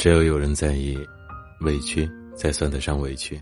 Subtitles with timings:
[0.00, 0.98] 只有有人在意，
[1.60, 3.38] 委屈才算得上委屈，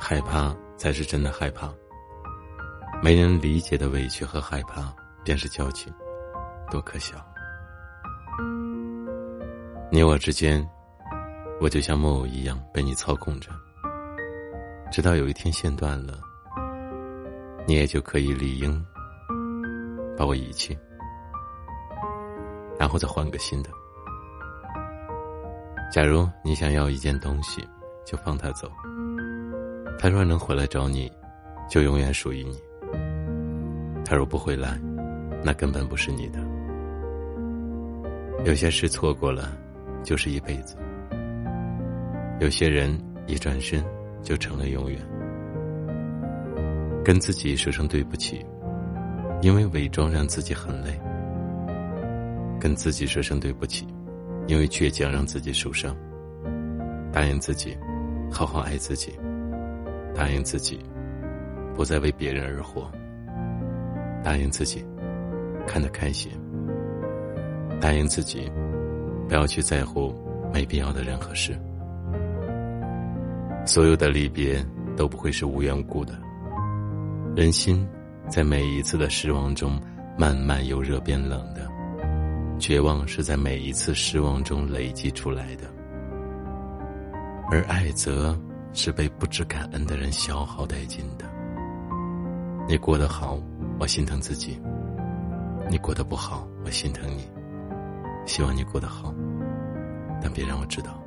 [0.00, 1.70] 害怕才是真的害怕。
[3.02, 4.90] 没人理解的委屈和害怕，
[5.22, 5.92] 便是矫情，
[6.70, 7.22] 多可笑！
[9.92, 10.66] 你我之间，
[11.60, 13.50] 我就像木偶一样被你操控着，
[14.90, 16.18] 直到有一天线断了，
[17.66, 18.82] 你也就可以理应
[20.16, 20.78] 把我遗弃，
[22.78, 23.68] 然后再换个新的。
[25.94, 27.64] 假如你想要一件东西，
[28.04, 28.68] 就放他走。
[29.96, 31.08] 他若能回来找你，
[31.70, 32.60] 就永远属于你。
[34.04, 34.76] 他若不回来，
[35.44, 36.40] 那根本不是你的。
[38.44, 39.56] 有些事错过了，
[40.02, 40.76] 就是一辈子；
[42.40, 43.80] 有些人一转身
[44.20, 44.98] 就成了永远。
[47.04, 48.44] 跟自己说声对不起，
[49.42, 51.00] 因为伪装让自己很累。
[52.58, 53.86] 跟自己说声对不起。
[54.46, 55.96] 因为倔强让自己受伤，
[57.12, 57.76] 答应自己，
[58.30, 59.10] 好好爱自己；
[60.14, 60.78] 答应自己，
[61.74, 62.82] 不再为别人而活；
[64.22, 64.84] 答应自己，
[65.66, 66.30] 看得开心；
[67.80, 68.50] 答应自己，
[69.28, 70.14] 不要去在乎
[70.52, 71.58] 没必要的人和事。
[73.64, 74.62] 所有的离别
[74.94, 76.12] 都不会是无缘无故的，
[77.34, 77.88] 人心
[78.28, 79.80] 在每一次的失望中，
[80.18, 81.73] 慢慢由热变冷的。
[82.58, 85.64] 绝望是在每一次失望中累积出来的，
[87.50, 88.38] 而爱则
[88.72, 91.26] 是被不知感恩的人消耗殆尽的。
[92.66, 93.38] 你过得好，
[93.78, 94.58] 我心疼自己；
[95.68, 97.28] 你过得不好，我心疼你。
[98.24, 99.12] 希望你过得好，
[100.22, 100.98] 但别让我知道。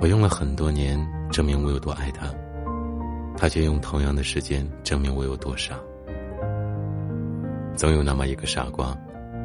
[0.00, 0.98] 我用了很多年
[1.30, 2.26] 证明我有多爱他，
[3.36, 5.74] 他却用同样的时间证明我有多傻。
[7.74, 8.96] 总有那么一个傻瓜。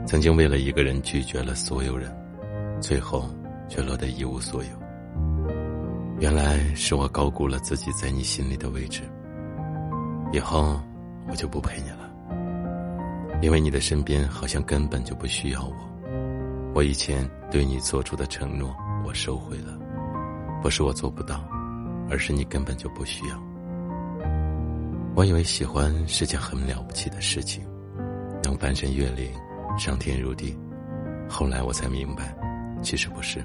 [0.06, 2.14] 曾经为了一个人拒绝了所有人，
[2.82, 3.30] 最后
[3.70, 4.70] 却落得一无所有。
[6.20, 9.02] 原来是我高估了自己在你心里的位置。
[10.34, 10.80] 以后
[11.28, 12.10] 我就不陪你了，
[13.42, 15.74] 因为你的身边好像根本就不需要我。
[16.74, 18.76] 我以前对你做出的承诺，
[19.06, 19.78] 我收回了，
[20.62, 21.44] 不是我做不到，
[22.10, 23.44] 而是你根本就不需要。
[25.16, 27.64] 我以为喜欢是件很了不起的事情，
[28.44, 29.30] 能翻山越岭。
[29.78, 30.56] 上天入地，
[31.28, 32.36] 后来我才明白，
[32.84, 33.44] 其实不是，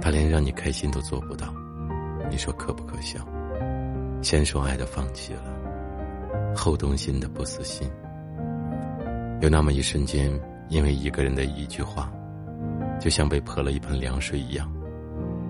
[0.00, 1.54] 他连让你开心都做不到，
[2.30, 3.20] 你说可不可笑？
[4.22, 7.88] 先说爱的放弃了，后动心的不死心。
[9.40, 10.32] 有那么一瞬间，
[10.70, 12.10] 因为一个人的一句话，
[12.98, 14.72] 就像被泼了一盆凉水一样，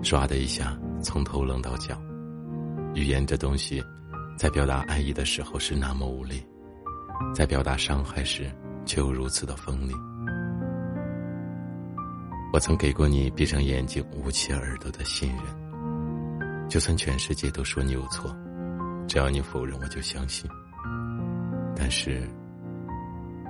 [0.03, 1.97] 唰的一下从头冷到脚。
[2.93, 3.81] 语言这东西，
[4.37, 6.45] 在表达爱意的时候是那么无力，
[7.33, 8.51] 在表达伤害时。
[8.85, 9.93] 却又如此的锋利。
[12.53, 18.33] 我曾给过你闭上眼睛、捂起耳朵的信任，就算全世界都说你有错，
[19.07, 20.49] 只要你否认，我就相信。
[21.75, 22.25] 但是，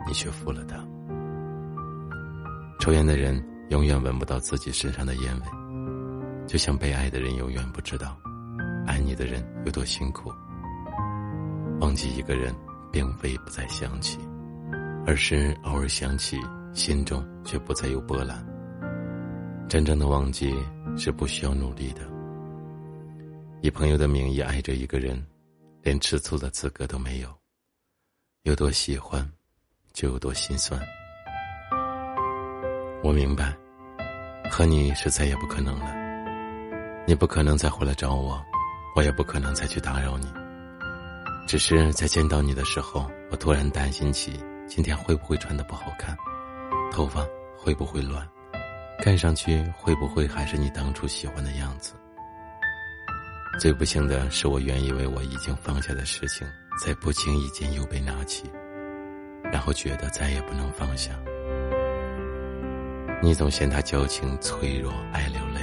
[0.07, 0.77] 你却负了他。
[2.79, 8.17] 抽烟的人永远闻不到自己身上的烟味，就像被爱的人永远不知道，
[8.87, 10.31] 爱你的人有多辛苦。
[11.79, 12.55] 忘记一个人，
[12.91, 14.17] 并非不再想起。
[15.07, 16.39] 而是偶尔想起，
[16.73, 18.43] 心中却不再有波澜。
[19.69, 20.55] 真正的忘记
[20.97, 22.01] 是不需要努力的。
[23.61, 25.23] 以朋友的名义爱着一个人，
[25.83, 27.29] 连吃醋的资格都没有。
[28.43, 29.27] 有多喜欢，
[29.93, 30.81] 就有多心酸。
[33.03, 33.55] 我明白，
[34.49, 35.93] 和你是再也不可能了。
[37.07, 38.43] 你不可能再回来找我，
[38.95, 40.25] 我也不可能再去打扰你。
[41.47, 44.33] 只是在见到你的时候，我突然担心起。
[44.67, 46.17] 今天会不会穿的不好看？
[46.91, 47.25] 头发
[47.57, 48.27] 会不会乱？
[48.99, 51.93] 看上去会不会还是你当初喜欢的样子？
[53.59, 56.47] 最不幸的是，我原以为我已经放下的事情，
[56.83, 58.49] 在不经意间又被拿起，
[59.43, 61.11] 然后觉得再也不能放下。
[63.21, 65.61] 你总嫌他矫情、脆弱、爱流泪，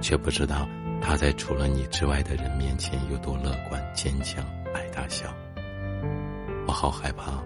[0.00, 0.68] 却不知道
[1.00, 4.44] 他在除了你之外的人面前有多乐观、坚强、
[4.74, 5.32] 爱大笑。
[6.66, 7.42] 我好害怕。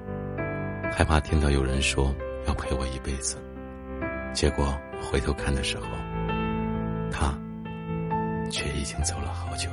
[0.96, 2.14] 害怕听到有人说
[2.46, 3.36] 要陪我一辈子，
[4.32, 5.86] 结果回头看的时候，
[7.10, 7.36] 他
[8.48, 9.68] 却已经走了好久。